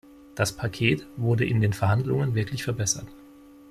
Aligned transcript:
Das 0.33 0.53
Paket 0.57 1.05
wurde 1.15 1.45
in 1.45 1.61
den 1.61 1.73
Verhandlungen 1.73 2.33
wirklich 2.33 2.63
verbessert. 2.63 3.05